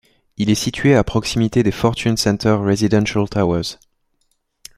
[0.37, 3.77] Il est situé à proximité des Fortune Center Residential Towers.